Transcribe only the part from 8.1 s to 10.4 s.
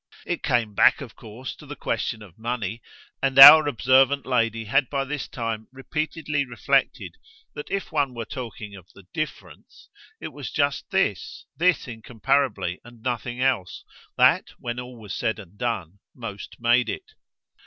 were talking of the "difference," it